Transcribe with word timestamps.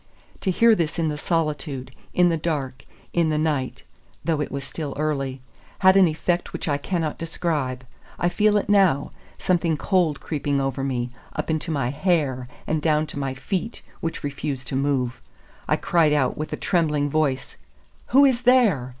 To 0.39 0.49
hear 0.49 0.73
this 0.73 0.97
in 0.97 1.09
the 1.09 1.15
solitude, 1.19 1.91
in 2.11 2.29
the 2.29 2.35
dark, 2.35 2.85
in 3.13 3.29
the 3.29 3.37
night 3.37 3.83
(though 4.25 4.41
it 4.41 4.51
was 4.51 4.63
still 4.63 4.95
early), 4.97 5.41
had 5.85 5.95
an 5.95 6.07
effect 6.07 6.53
which 6.53 6.67
I 6.67 6.79
cannot 6.79 7.19
describe. 7.19 7.85
I 8.17 8.27
feel 8.27 8.57
it 8.57 8.67
now, 8.67 9.11
something 9.37 9.77
cold 9.77 10.19
creeping 10.19 10.59
over 10.59 10.83
me, 10.83 11.11
up 11.35 11.51
into 11.51 11.69
my 11.69 11.89
hair, 11.91 12.47
and 12.65 12.81
down 12.81 13.05
to 13.13 13.19
my 13.19 13.35
feet, 13.35 13.83
which 13.99 14.23
refused 14.23 14.65
to 14.69 14.75
move. 14.75 15.21
I 15.67 15.75
cried 15.75 16.13
out, 16.13 16.35
with 16.35 16.51
a 16.51 16.57
trembling 16.57 17.07
voice, 17.07 17.57
"Who 18.07 18.25
is 18.25 18.41
there?" 18.41 18.89